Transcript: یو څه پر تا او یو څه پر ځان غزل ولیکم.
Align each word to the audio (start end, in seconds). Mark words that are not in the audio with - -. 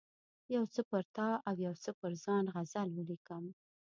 یو 0.55 0.63
څه 0.73 0.81
پر 0.89 1.03
تا 1.15 1.29
او 1.47 1.55
یو 1.65 1.73
څه 1.83 1.91
پر 1.99 2.11
ځان 2.23 2.45
غزل 2.53 2.87
ولیکم. 2.93 3.43